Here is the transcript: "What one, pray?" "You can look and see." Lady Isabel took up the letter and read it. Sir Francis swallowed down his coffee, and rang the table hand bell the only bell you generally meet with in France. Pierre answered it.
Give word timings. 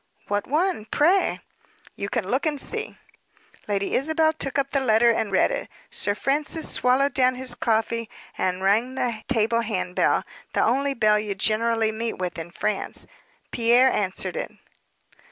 "What 0.29 0.47
one, 0.47 0.85
pray?" 0.85 1.41
"You 1.95 2.09
can 2.09 2.27
look 2.27 2.47
and 2.47 2.59
see." 2.59 2.97
Lady 3.67 3.93
Isabel 3.93 4.33
took 4.33 4.57
up 4.57 4.71
the 4.71 4.79
letter 4.79 5.11
and 5.11 5.31
read 5.31 5.51
it. 5.51 5.69
Sir 5.91 6.15
Francis 6.15 6.67
swallowed 6.71 7.13
down 7.13 7.35
his 7.35 7.53
coffee, 7.53 8.09
and 8.35 8.63
rang 8.63 8.95
the 8.95 9.21
table 9.27 9.61
hand 9.61 9.93
bell 9.93 10.23
the 10.53 10.63
only 10.63 10.95
bell 10.95 11.19
you 11.19 11.35
generally 11.35 11.91
meet 11.91 12.17
with 12.17 12.39
in 12.39 12.49
France. 12.49 13.05
Pierre 13.51 13.91
answered 13.91 14.35
it. 14.35 14.51